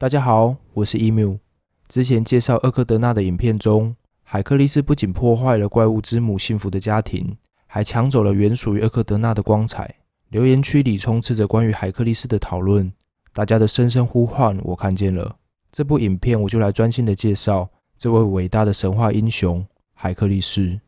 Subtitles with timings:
[0.00, 1.38] 大家好，我是 emu。
[1.86, 7.36] 之前介绍厄克德纳的影片中，海克力斯不仅破坏了怪物之母幸福的家庭，
[7.66, 9.96] 还抢走了原属于厄克德纳的光彩。
[10.30, 12.90] 留言区里充斥着关于海克力斯的讨论，
[13.34, 15.36] 大家的声声呼唤我看见了。
[15.70, 19.62] 这部影片我就来专心的介绍这位伟大的神话英雄
[19.92, 20.80] 海克力斯。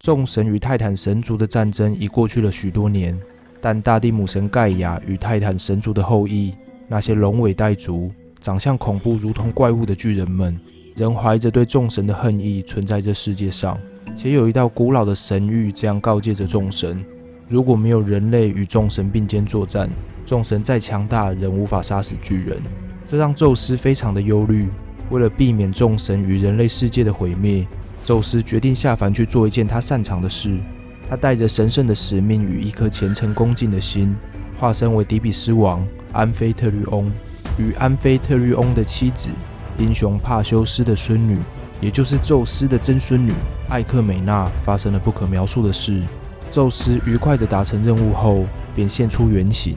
[0.00, 3.16] 众神与泰坦神族的战争已过去了许多年，
[3.60, 6.52] 但大地母神盖亚与泰坦神族的后裔，
[6.88, 8.10] 那些龙尾带族。
[8.42, 10.58] 长相恐怖如同怪物的巨人们，
[10.96, 13.78] 仍怀着对众神的恨意存在这世界上。
[14.16, 17.04] 且有一道古老的神谕这样告诫着众神：
[17.48, 19.88] 如果没有人类与众神并肩作战，
[20.26, 22.60] 众神再强大仍无法杀死巨人。
[23.06, 24.68] 这让宙斯非常的忧虑。
[25.10, 27.64] 为了避免众神与人类世界的毁灭，
[28.02, 30.58] 宙斯决定下凡去做一件他擅长的事。
[31.08, 34.16] 他带着神圣的使命与一颗虔诚恭敬的心，
[34.58, 37.08] 化身为底比斯王安菲特律翁。
[37.58, 39.30] 与安菲特律翁的妻子，
[39.78, 41.38] 英雄帕修斯的孙女，
[41.80, 43.32] 也就是宙斯的曾孙女
[43.68, 46.02] 艾克美娜，发生了不可描述的事。
[46.50, 48.44] 宙斯愉快地达成任务后，
[48.74, 49.76] 便现出原形。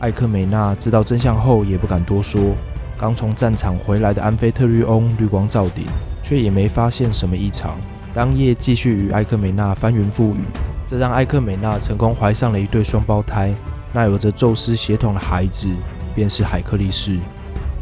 [0.00, 2.54] 艾克美娜知道真相后，也不敢多说。
[2.98, 5.84] 刚从战场回来的安菲特律翁绿光照顶，
[6.22, 7.78] 却也没发现什么异常。
[8.12, 10.38] 当夜继续与艾克美娜翻云覆雨，
[10.86, 13.52] 这让艾克美娜成功怀上了一对双胞胎，
[13.92, 15.66] 那有着宙斯血统的孩子。
[16.14, 17.18] 便是海克力士。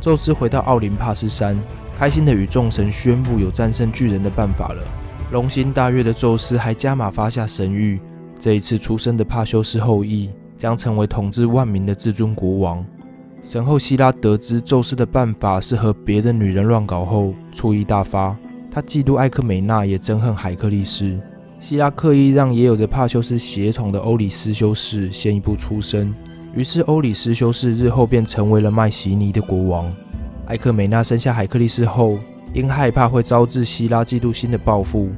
[0.01, 1.61] 宙斯回到奥林帕斯山，
[1.97, 4.83] 开心的与众神宣布有战胜巨人的办法了。
[5.31, 8.01] 龙心大悦的宙斯还加码发下神谕：
[8.39, 12.85] 这一次出生的帕修斯后裔将成为统治万民的至尊国王。
[13.43, 18.37] 神后希拉得知宙斯的办法是和别的女人乱搞后，醋意大发。
[18.71, 21.19] 他嫉妒艾克美娜，也憎恨海克力斯。
[21.59, 26.15] 希拉刻意让也有着帕修斯血统的欧里斯修士先一步出生。
[26.55, 29.91] 于是，欧里斯修士日后便成为了麦西尼的国王。
[30.47, 32.19] 艾克美娜生下海克力斯后，
[32.53, 35.09] 因害怕会招致希拉嫉妒心的报复，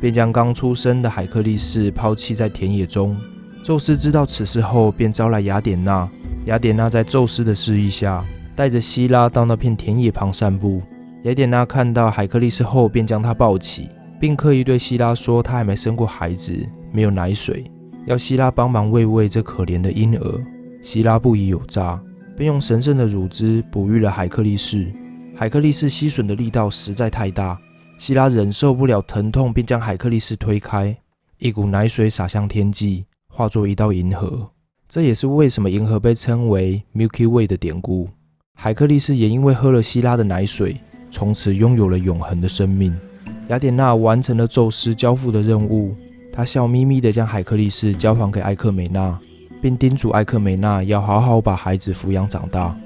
[0.00, 3.16] 便将刚出生的海克力斯抛弃在田野中。
[3.64, 6.08] 宙斯知道此事后，便招来雅典娜。
[6.44, 10.80] 雅典娜在宙斯的示意下，带着希拉到那片田野旁散步。
[11.24, 13.88] 雅典娜看到海克力斯后，便将他抱起，
[14.20, 16.54] 并刻意对希拉说：“他还没生过孩子，
[16.92, 17.64] 没有奶水，
[18.06, 20.44] 要希拉帮忙喂喂这可怜的婴儿。”
[20.84, 21.98] 希拉不疑有诈，
[22.36, 24.92] 便用神圣的乳汁哺育了海克力士。
[25.34, 27.58] 海克力士吸吮的力道实在太大，
[27.98, 30.94] 希拉忍受不了疼痛，便将海克力士推开，
[31.38, 34.46] 一股奶水洒向天际，化作一道银河。
[34.86, 38.10] 这也是为什么银河被称为 Milky Way 的典故。
[38.54, 40.78] 海克力士也因为喝了希拉的奶水，
[41.10, 42.94] 从此拥有了永恒的生命。
[43.48, 45.96] 雅典娜完成了宙斯交付的任务，
[46.30, 49.18] 她笑眯眯地将海克力士交还给艾克美娜。
[49.64, 52.76] 并叮嘱艾克美娜要好好把孩子抚养长大。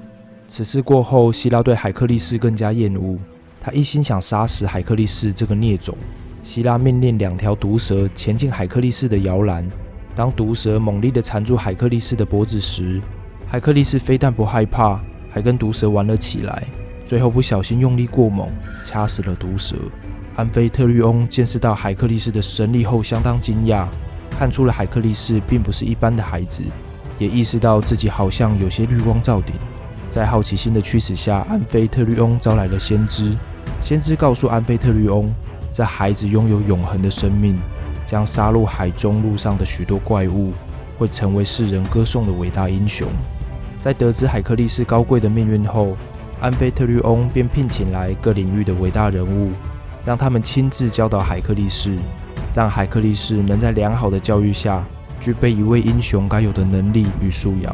[0.47, 3.17] 此事过后，希拉对海克力士更加厌恶，
[3.59, 5.93] 他一心想杀死海克力士这个孽种。
[6.41, 9.69] 希拉命令两条毒蛇前进海克力士的摇篮。
[10.15, 13.01] 当毒蛇猛力地缠住海克力士的脖子时，
[13.45, 14.97] 海克力士非但不害怕，
[15.29, 16.63] 还跟毒蛇玩了起来。
[17.03, 18.47] 最后不小心用力过猛，
[18.85, 19.75] 掐死了毒蛇。
[20.37, 23.85] 安菲特律翁见识到海克力士的神力后，相当惊讶。
[24.29, 26.63] 看出了海克力士并不是一般的孩子，
[27.17, 29.55] 也意识到自己好像有些绿光照顶。
[30.09, 33.35] 在好奇心的驱使下，安菲特律翁招来了先知。
[33.81, 35.31] 先知告诉安菲特律翁，
[35.71, 37.59] 这孩子拥有永恒的生命，
[38.05, 40.51] 将杀戮海中路上的许多怪物，
[40.97, 43.07] 会成为世人歌颂的伟大英雄。
[43.79, 45.95] 在得知海克力士高贵的命运后，
[46.41, 49.51] 安菲特律翁便聘请来各领域的伟大人物，
[50.03, 51.97] 让他们亲自教导海克力士。
[52.59, 54.85] 让海克力士能在良好的教育下，
[55.17, 57.73] 具备一位英雄该有的能力与素养。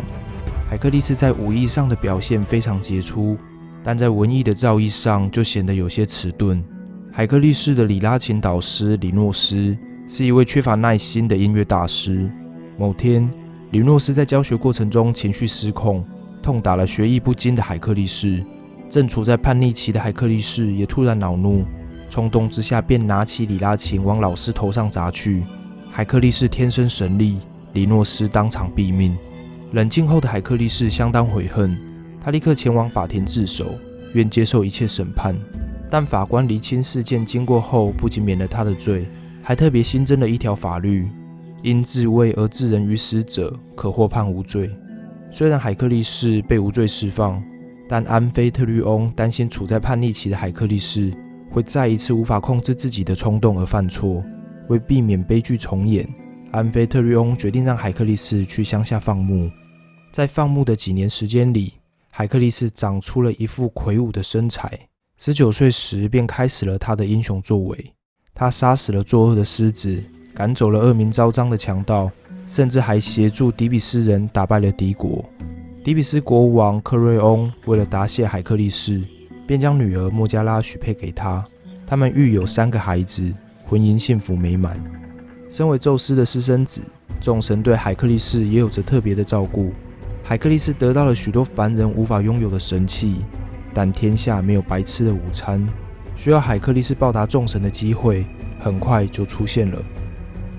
[0.70, 3.36] 海克力士在武艺上的表现非常杰出，
[3.84, 6.64] 但在文艺的造诣上就显得有些迟钝。
[7.12, 9.76] 海克力士的里拉琴导师李诺斯
[10.08, 12.30] 是一位缺乏耐心的音乐大师。
[12.78, 13.28] 某天，
[13.72, 16.06] 李诺斯在教学过程中情绪失控，
[16.44, 18.46] 痛打了学艺不精的海克力士。
[18.88, 21.66] 正处在叛逆期的海克力士也突然恼怒。
[22.16, 25.44] 冲动之下，便拿起里拉琴往老师头上砸去。
[25.92, 27.40] 海克力士天生神力，
[27.74, 29.18] 里诺斯当场毙命。
[29.74, 31.78] 冷静后的海克力士相当悔恨，
[32.22, 33.76] 他立刻前往法庭自首，
[34.14, 35.36] 愿接受一切审判。
[35.90, 39.06] 但法官厘清事件经过后，不仅免了他的罪，
[39.44, 41.10] 还特别新增了一条法律：
[41.64, 44.70] 因自卫而致人于死者，可获判无罪。
[45.32, 47.44] 虽然海克力士被无罪释放，
[47.90, 51.12] 但安菲特律翁担心处在叛逆期的海克力士。
[51.56, 54.22] 会再一次无法控制自己的冲动而犯错。
[54.68, 56.06] 为避免悲剧重演，
[56.52, 59.50] 安菲特律翁决定让海克力士去乡下放牧。
[60.12, 61.72] 在放牧的几年时间里，
[62.10, 64.78] 海克力士长出了一副魁梧的身材。
[65.18, 67.94] 十九岁时便开始了他的英雄作为，
[68.34, 70.04] 他杀死了作恶的狮子，
[70.34, 72.12] 赶走了恶名昭彰的强盗，
[72.46, 75.24] 甚至还协助迪比斯人打败了敌国。
[75.86, 79.02] 迪比斯国王克瑞翁为了答谢海克力士，
[79.48, 81.44] 便将女儿莫加拉许配给他。
[81.86, 83.34] 他们育有三个孩子，
[83.66, 84.80] 婚姻幸福美满。
[85.50, 86.82] 身为宙斯的私生子，
[87.22, 89.72] 众神对海克力士也有着特别的照顾。
[90.24, 93.18] 海克力士得到了许多凡人无法拥有的神器。
[93.78, 95.68] 但天下没有白吃的午餐，
[96.16, 98.26] 需要海克力士报答众神的机会
[98.58, 99.78] 很快就出现了。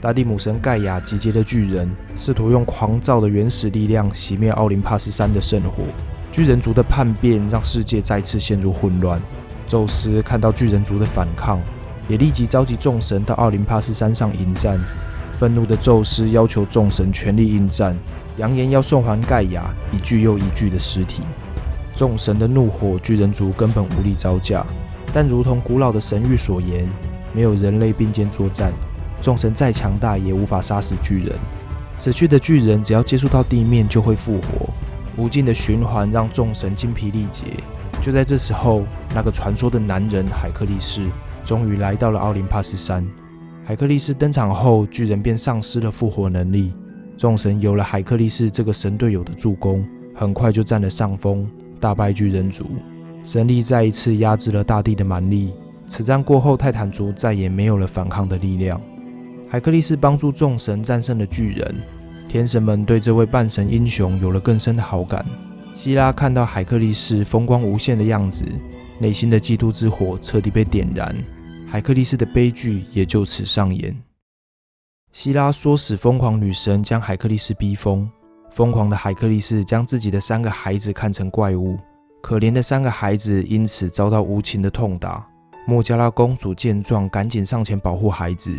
[0.02, 5.84] 大地母神盖亚集结的巨人，试图用狂躁的原始力量熄灭奥林帕斯山的圣火。
[6.36, 9.18] 巨人族的叛变让世界再次陷入混乱。
[9.66, 11.58] 宙斯看到巨人族的反抗，
[12.08, 14.78] 也立即召集众神到奥林帕斯山上迎战。
[15.38, 17.96] 愤怒的宙斯要求众神全力应战，
[18.36, 21.22] 扬言要送还盖亚一具又一具的尸体。
[21.94, 24.62] 众神的怒火，巨人族根本无力招架。
[25.14, 26.86] 但如同古老的神谕所言，
[27.32, 28.74] 没有人类并肩作战，
[29.22, 31.32] 众神再强大也无法杀死巨人。
[31.96, 34.68] 死去的巨人只要接触到地面就会复活，
[35.16, 37.44] 无尽的循环让众神精疲力竭。
[38.02, 38.84] 就在这时候，
[39.14, 41.06] 那个传说的男人海克力士
[41.44, 43.06] 终于来到了奥林帕斯山。
[43.64, 46.72] 海克力士登场后，巨人便丧失了复活能力。
[47.16, 49.84] 众神有了海克力士这个神队友的助攻，
[50.14, 51.48] 很快就占了上风。
[51.80, 52.64] 大败巨人族，
[53.22, 55.52] 神力再一次压制了大地的蛮力。
[55.86, 58.80] 此战过后，泰坦族再也没有了反抗的力量。
[59.48, 61.74] 海克力士帮助众神战胜了巨人，
[62.36, 65.24] 天神们对这位半神英雄有了更深的好感。
[65.74, 68.44] 希拉看到海克力士风光无限的样子，
[68.98, 71.16] 内心的嫉妒之火彻底被点燃，
[71.66, 73.96] 海克力士的悲剧也就此上演。
[75.12, 78.06] 希拉唆使疯狂女神将海克力士逼疯。
[78.50, 81.78] 疯狂的海克力士将自己的三个孩子看成怪物，
[82.22, 85.26] 可怜的三个孩子因此遭到无情的痛打。
[85.66, 88.54] 莫加拉公主见状，赶紧上前保护孩子，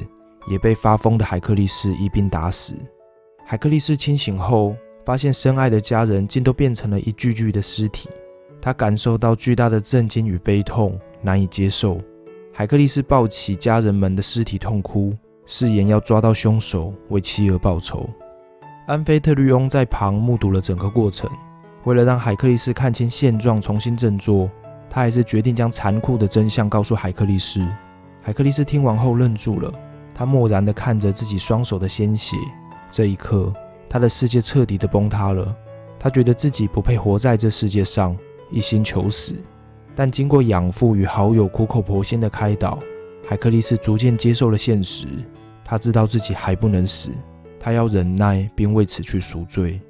[0.49, 2.75] 也被发疯的海克力士一并打死。
[3.49, 8.09] 海克力斯清醒后，发现深爱的家人竟都变成了一具具的尸体，
[8.61, 11.97] 他感受到巨大的震惊与悲痛，难以接受。
[12.53, 15.13] 海克力斯抱起家人们的尸体痛哭，
[15.45, 18.09] 誓言要抓到凶手，为妻儿报仇。
[18.85, 21.29] 安菲特律翁在旁目睹了整个过程。
[21.85, 24.51] 为了让海克力斯看清现状，重新振作，
[24.89, 27.65] 他还是决定将残酷的真相告诉海克力斯。
[28.21, 29.73] 海克力斯听完后愣住了，
[30.13, 32.35] 他漠然地看着自己双手的鲜血。
[32.89, 33.53] 这一刻，
[33.89, 35.55] 他的世界彻底的崩塌了。
[35.99, 38.15] 他觉得自己不配活在这世界上，
[38.51, 39.35] 一心求死。
[39.95, 42.77] 但经过养父与好友苦口婆心的开导，
[43.27, 45.07] 海克力士逐渐接受了现实。
[45.65, 47.11] 他知道自己还不能死。
[47.59, 49.81] 他要忍耐，并为此去赎罪。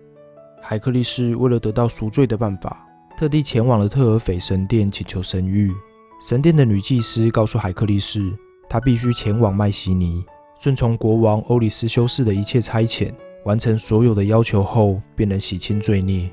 [0.61, 5.71] 海克力士为了得到赎罪的办法，特地前往了特尔斐神殿请求神谕。
[6.19, 8.33] 神殿的女祭司告诉海克力士，
[8.67, 10.25] 他必须前往麦西尼，
[10.59, 13.13] 顺从国王欧里斯修士的一切差遣，
[13.45, 16.29] 完成所有的要求后，便能洗清罪孽。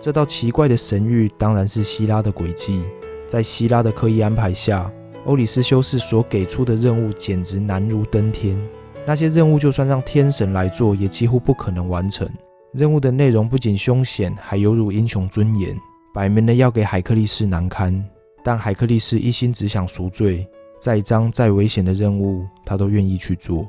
[0.00, 2.82] 这道奇怪的神谕当然是希拉的诡计。
[3.26, 4.90] 在希拉的刻意安排下，
[5.24, 8.58] 欧里斯修士所给出的任务简直难如登天。
[9.04, 12.28] 那些任务就算让天神来做，也几乎不可能完成。
[12.72, 15.76] 任务的内容不仅凶险，还有辱英雄尊严，
[16.14, 18.04] 摆明了要给海克力士难堪。
[18.42, 20.46] 但海克力士一心只想赎罪，
[20.78, 23.66] 再脏再危险的任务，他都愿意去做。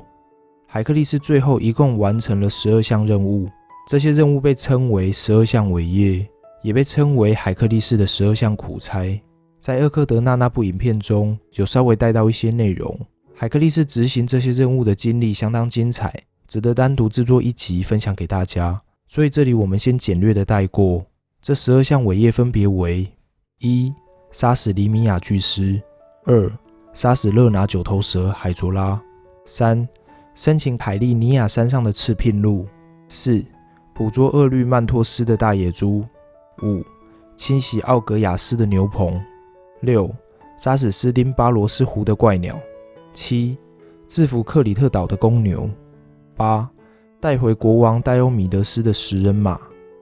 [0.66, 3.50] 海克力斯最后一共完成了十二项任务，
[3.88, 6.28] 这些任务被称为十二项伟业，
[6.62, 9.20] 也被称为海克力斯的十二项苦差。
[9.60, 13.00] 在厄克德纳那部影片中有稍微带到一些内容。
[13.34, 16.14] 海克力斯执行这些任务的经历相当精彩，
[16.48, 18.80] 值得单独制作一集分享给大家。
[19.08, 21.06] 所以这里我们先简略的带过。
[21.42, 23.08] 这十二项伟业分别为：
[23.60, 23.92] 一、
[24.32, 25.80] 杀死黎米亚巨狮；
[26.26, 26.52] 二、
[26.98, 29.00] 杀死勒拿九头蛇海卓拉；
[29.46, 29.88] 三、
[30.34, 32.66] 申请凯利尼亚山上的赤聘鹿；
[33.08, 33.46] 四、
[33.94, 36.04] 捕捉厄律曼托斯的大野猪；
[36.64, 36.84] 五、
[37.36, 39.14] 清洗奥格雅斯的牛棚；
[39.82, 40.12] 六、
[40.58, 42.60] 杀死斯丁巴罗斯湖的怪鸟。
[43.14, 43.56] 七，
[44.08, 45.70] 制服克里特岛的公牛；
[46.36, 46.68] 八，
[47.20, 49.56] 带回国王戴欧米德斯的食人马；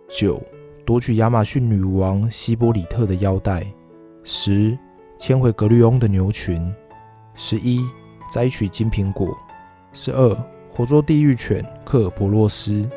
[0.07, 0.41] 九，
[0.85, 3.63] 夺取亚马逊女王希波里特的腰带；
[4.23, 4.79] 十，
[5.17, 6.73] 牵回格律翁的牛群；
[7.35, 7.85] 十一，
[8.31, 9.27] 摘取金苹果；
[9.93, 10.35] 十二，
[10.71, 12.87] 活捉地狱犬克尔伯洛斯。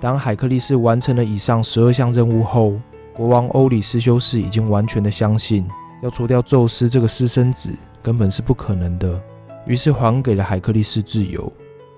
[0.00, 2.74] 当海克力士完成了以上十二项任务后，
[3.14, 5.66] 国王欧里斯修士已经完全的相信，
[6.02, 7.70] 要除掉宙斯这个私生子
[8.02, 9.22] 根本是不可能的。
[9.66, 11.52] 于是还给了海克力士自由，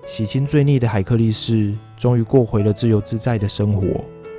[0.07, 3.81] 洗清罪孽的海克力士终于过回了自由自在的生活。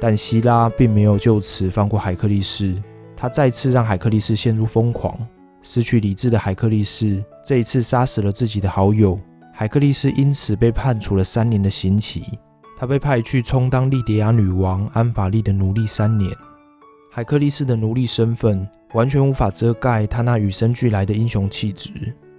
[0.00, 2.74] 但希拉并没有就此放过海克力士，
[3.14, 5.14] 他再次让海克力士陷入疯狂。
[5.62, 9.18] 失去理智的海克力士这一次杀死了自己的好友，
[9.52, 12.22] 海克力士因此被判处了三年的刑期。
[12.78, 16.30] 他被派去充当利迪亚女王安法利的奴隶三年。
[17.12, 21.90] 海克力士的奴隶身份完全无法遮盖他那与生俱来的英雄气质。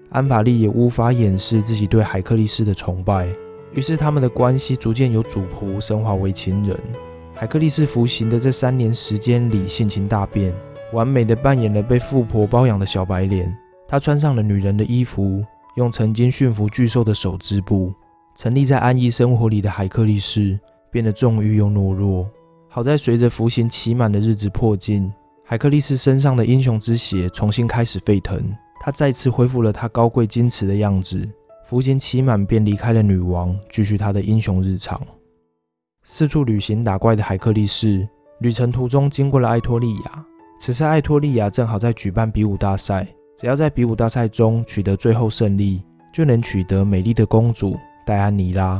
[0.10, 3.28] 安法利也无法掩饰自己对海克力斯的崇拜，
[3.74, 6.76] 于是他们的关系逐渐由主仆升华为情人。
[7.36, 10.54] 海克力斯服刑的这三年时间里，性情大变，
[10.94, 13.56] 完美的扮演了被富婆包养的小白脸。
[13.88, 15.44] 他穿上了女人的衣服，
[15.76, 17.94] 用曾经驯服巨兽的手织布。
[18.34, 20.58] 沉溺在安逸生活里的海克力斯
[20.90, 22.26] 变得纵欲又懦弱。
[22.70, 25.12] 好在随着服刑期满的日子迫近，
[25.44, 28.42] 海克力斯身上的英雄之血重新开始沸腾。
[28.80, 31.28] 他再次恢复了他高贵矜持的样子，
[31.66, 35.00] 服刑期满便离开了女王，继续他的英雄日常。
[36.04, 38.08] 四处旅行打怪的海克力士，
[38.40, 40.26] 旅程途中经过了艾托利亚。
[40.62, 45.82] 此次艾托利亚正好在举办比武大赛，只要在比武大赛中取得最后胜利，
[46.14, 47.76] 就能取得美丽的公主
[48.06, 48.80] 戴安妮拉。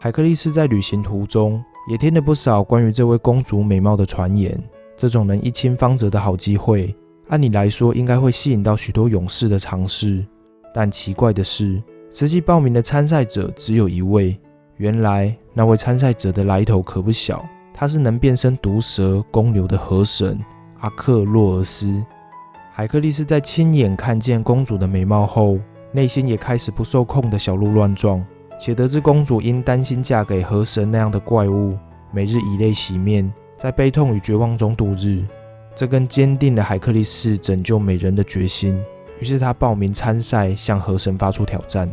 [0.00, 1.60] 海克力斯在旅行途中
[1.90, 4.56] 也听了不少关于这位公主美貌的传言。
[4.96, 6.94] 这种能一亲芳泽的好机会。
[7.30, 10.24] 按理来说，应该会吸引到许多勇士的尝试，
[10.72, 11.82] 但奇怪的是，
[12.12, 14.38] 实际报名的参赛者只有一位。
[14.76, 17.44] 原来，那位参赛者的来头可不小，
[17.74, 20.38] 他是能变身毒蛇公牛的河神
[20.80, 22.04] 阿克洛尔斯。
[22.72, 25.58] 海克力斯在亲眼看见公主的美貌后，
[25.90, 28.24] 内心也开始不受控的小鹿乱撞，
[28.60, 31.76] 且得知公主因担心嫁给河神那样的怪物，
[32.12, 35.24] 每日以泪洗面，在悲痛与绝望中度日。
[35.74, 38.80] 这更坚定了海克力斯拯救美人的决心。
[39.20, 41.88] 于是他报名参赛，向河神发出挑战。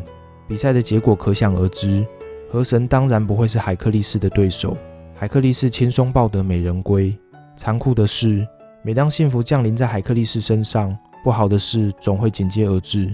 [0.48, 2.06] 比赛的结果可想而知，
[2.52, 4.78] 河神当然不会是海克力斯的对手。
[5.16, 7.18] 海克力斯轻松抱得美人归。
[7.56, 8.46] 残酷的是，
[8.86, 13.12] 每当幸福降临在海克力士身上，不好的事总会紧接而至。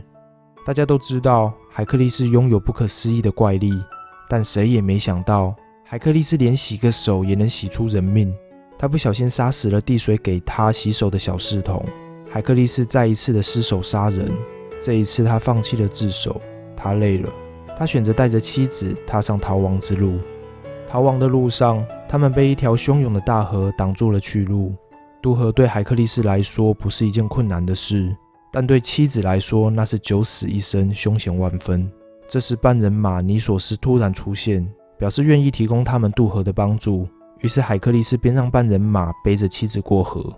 [0.65, 3.71] 大家都知道海克力士拥有不可思议的怪力，
[4.27, 8.35] 但谁也没想到，海克力士连洗个手也能洗出人命。
[8.77, 11.81] 他不小心杀死了递水给他洗手的小侍童，
[12.29, 14.29] 海克力斯再一次的失手杀人。
[14.81, 16.41] 这一次他放弃了自首，
[16.75, 17.29] 他累了，
[17.77, 20.19] 他选择带着妻子踏上逃亡之路。
[20.89, 24.75] 逃亡的路上，他们被一条汹涌的大河挡住了去路。
[25.21, 28.15] 渡河对海克力斯来说不是一件困难的事，
[28.51, 31.89] 但对妻子来说那是九死一生，凶险万分。
[32.27, 37.07] 这时，半人马尼索斯突然出现，表示愿意提供他们渡河的帮助。
[37.41, 40.33] 于是，海克力斯便让半人马背着妻子过河。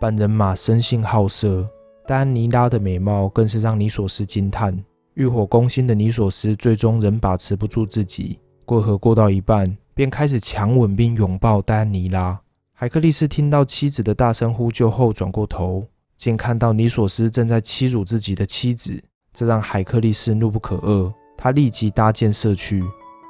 [0.00, 1.68] 半人马生性好色，
[2.06, 4.76] 戴安妮拉的美貌更是让尼索斯惊叹。
[5.14, 12.38] 欲火攻心的尼索斯最终仍把持不住自己，过河过到一半，便开始强吻并拥抱戴安妮拉。
[12.82, 15.86] 海克力斯听到妻子的大声呼救后，转过头，
[16.16, 19.00] 竟看到尼索斯正在欺辱自己的妻子，
[19.32, 21.12] 这让海克力斯怒不可遏。
[21.38, 22.82] 他立即搭箭射去。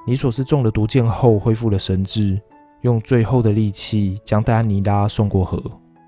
[0.06, 2.40] 尼索斯中了毒箭后，恢复了神智。
[2.80, 5.62] 用最后的力气将戴安妮拉送过河。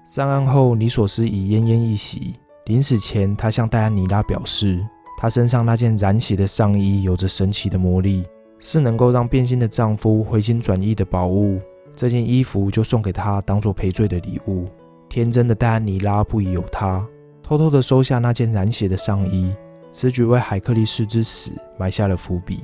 [0.07, 2.37] 上岸后，尼索斯已奄奄一息。
[2.65, 4.83] 临死前，他向戴安妮拉表示，
[5.19, 8.25] 他身上那件染血的上衣有着神奇的魔力，
[8.59, 11.61] 是能够让变心的丈夫回心转意的宝物。
[11.97, 14.67] 这件衣服就送给他当做赔罪的礼物。
[15.09, 17.07] 天真的戴安妮拉不疑有他，
[17.43, 19.55] 偷偷的收下那件染血的上衣。
[19.91, 22.61] 此举为海克力士之死埋下了伏笔。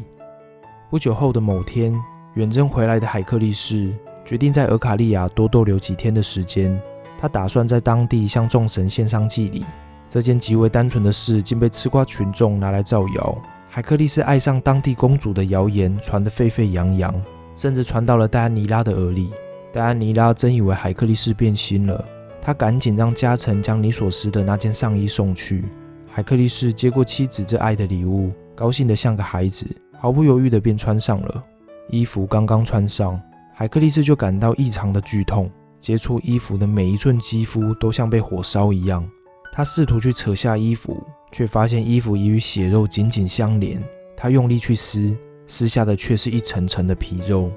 [0.91, 1.95] 不久后的某天。
[2.35, 3.93] 远征回来的海克力士
[4.25, 6.81] 决定在俄卡利亚多逗留几天的时间。
[7.19, 9.65] 他打算在当地向众神献上祭礼。
[10.09, 13.37] 这件极为单纯的事，竟被吃瓜群众拿来造谣。
[13.69, 17.13] 海克力士爱上当地公主的谣言传得沸沸扬扬，
[17.61, 19.29] 甚至传到了戴安妮拉的耳里。
[19.71, 22.03] 戴安妮拉真以为海克力士变心了，
[22.41, 25.67] 她赶紧让家臣将尼索斯的那件上衣送去。
[26.11, 29.67] 海克力士接过妻子这爱的礼物，高兴得像个孩子，
[29.99, 31.45] 毫不犹豫地便穿上了。
[31.91, 33.21] 衣服刚刚穿上，
[33.53, 39.07] 海克力斯就感到异常的剧痛，接触衣服的每一寸肌肤都像被火烧一样。
[39.53, 40.97] 他试图去扯下衣服，
[41.31, 43.83] 却发现衣服已与血肉紧紧相连。
[44.17, 45.15] 他用力去撕，
[45.51, 47.51] 撕下的却是一层层的皮肉。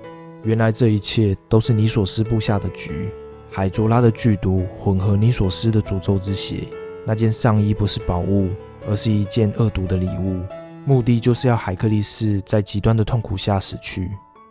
[0.44, 3.08] 原来这一切都是尼索斯布下的局。
[3.52, 6.68] 海卓拉的剧毒混合尼索斯的诅咒之血，
[7.06, 8.50] 那件上衣不是宝物，
[8.88, 10.42] 而是一件恶毒的礼物。
[10.88, 14.10] 目的就是要海克力士在极端的痛苦下死去。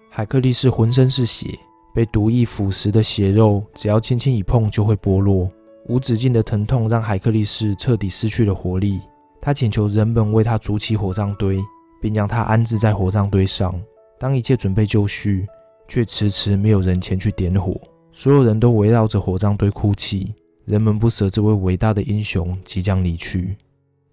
[0.08, 1.48] 海克力士浑身是血，
[1.92, 5.50] 被毒液腐蚀的血肉，只要轻轻一碰就会剥落。
[5.88, 9.00] 无止境的疼痛让海克力士彻底失去了活力。
[9.40, 11.58] 他请求人们为他筑起火葬堆，
[12.02, 13.72] 并将他安置在火葬堆上。
[14.18, 15.46] 当一切准备就绪，
[15.86, 17.80] 却迟迟没有人前去点火。
[18.12, 23.56] 所有人都围绕着火葬堆哭泣，人们不舍这位伟大的英雄即将离去。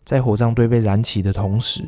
[0.05, 1.83] 在火葬堆被燃起的同时，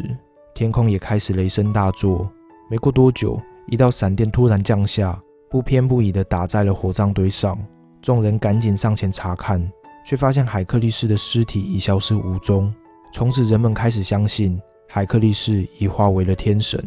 [0.53, 2.29] 天空也开始雷声大作。
[2.69, 5.17] 没过多久，一道闪电突然降下，
[5.49, 7.57] 不偏不倚地打在了火葬堆上。
[8.01, 9.65] 众人赶紧上前查看，
[10.05, 12.73] 却发现海克力士的尸体已消失无踪。
[13.13, 14.59] 从此，人们开始相信
[14.93, 16.77] 海克力士已化为了天神。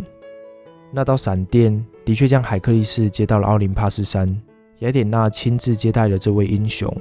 [0.93, 4.29] 那道闪电的确将海克力士接到了奥林帕斯山。
[4.81, 6.95] 雅典娜亲自接待了这位英雄。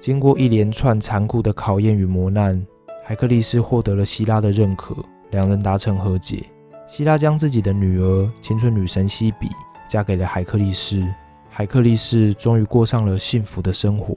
[0.00, 2.60] 经过一连串残酷的考验与磨难，
[3.04, 4.96] 海克力士获得了希拉的认可，
[5.30, 6.42] 两人达成和解。
[6.88, 9.46] 希拉将自己的女儿青春女神西比
[9.88, 11.06] 嫁给了海克力士。
[11.48, 14.16] 海克力士终于过上了幸福的生活。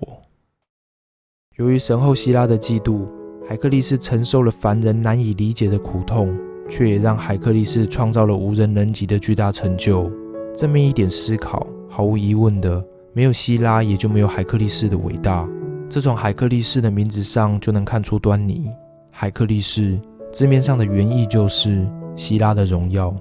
[1.58, 3.06] 由于神后希拉的嫉妒，
[3.48, 6.34] 海克力士承受了凡人难以理解的苦痛，
[6.70, 10.10] 却也让海克力士创造了无人能及的巨大成就。
[10.56, 12.84] 正面一点思考，毫无疑问的，
[13.14, 15.48] 没有希拉，也就没有海克力士的伟大。
[15.90, 18.70] 这从海克力士的名字上就能看出端倪。
[19.10, 20.00] 海克力士
[20.32, 23.14] 字面上的原意就是希拉的荣耀，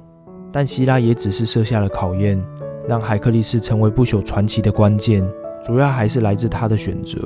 [0.52, 2.40] 但希拉也只是设下了考验。
[2.88, 5.24] 让海克力士成为不朽传奇的关键，
[5.62, 7.20] 主要还是来自他的选择。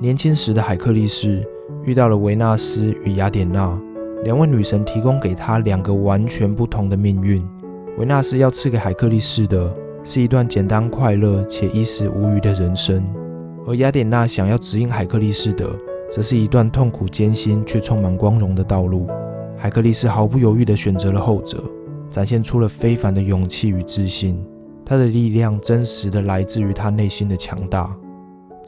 [0.00, 1.44] 年轻时的海克力士
[1.84, 3.76] 遇到了维纳斯与雅典娜
[4.22, 7.44] 两位女神，提供给他两个完全不同的命运。
[7.98, 9.74] 维纳斯要赐给海克力士的
[10.04, 13.04] 是一段简单快乐且衣食无虞的人生，
[13.66, 15.68] 而雅典娜想要指引海克力士的，
[16.08, 19.08] 则是一段痛苦艰辛却充满光荣的道路。
[19.56, 21.60] 海克力士毫不犹豫地选择了后者，
[22.08, 24.40] 展现出了非凡的勇气与自信。
[24.84, 27.94] 他的力量真实的来自于他内心的强大。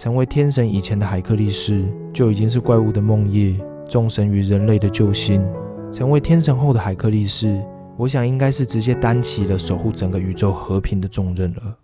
[0.00, 5.46] 成为天神以前的海克力士就已经是怪物的梦魇，众神与人类的救星。
[5.92, 7.62] 成为天神后的海克力士，
[7.98, 11.76] 我想应该是直接担起了守护整个宇宙和平的重任了。